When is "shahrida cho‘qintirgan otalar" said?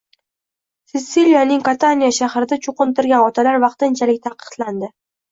2.19-3.59